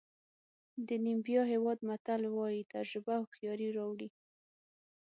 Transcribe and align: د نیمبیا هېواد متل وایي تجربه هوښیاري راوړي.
د 0.87 0.89
نیمبیا 1.05 1.41
هېواد 1.53 1.77
متل 1.87 2.21
وایي 2.37 2.61
تجربه 2.73 3.13
هوښیاري 3.21 3.69
راوړي. 3.77 4.09